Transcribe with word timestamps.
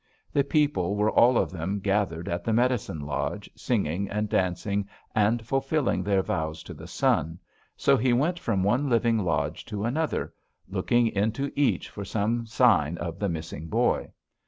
The 0.33 0.43
people 0.43 0.95
were 0.95 1.11
all 1.11 1.37
of 1.37 1.51
them 1.51 1.79
gathered 1.79 2.27
at 2.27 2.43
the 2.43 2.51
medicine 2.51 3.01
lodge, 3.01 3.47
singing 3.55 4.09
and 4.09 4.27
dancing, 4.29 4.89
and 5.13 5.45
fulfilling 5.45 6.01
their 6.01 6.23
vows 6.23 6.63
to 6.63 6.73
the 6.73 6.87
sun, 6.87 7.37
so 7.77 7.95
he 7.97 8.11
went 8.11 8.39
from 8.39 8.63
one 8.63 8.89
living 8.89 9.19
lodge 9.19 9.63
to 9.65 9.85
another, 9.85 10.33
looking 10.67 11.05
into 11.09 11.51
each 11.55 11.87
for 11.87 12.03
some 12.03 12.47
sign 12.47 12.97
of 12.97 13.19
the 13.19 13.29
missing 13.29 13.67
boy. 13.67 14.11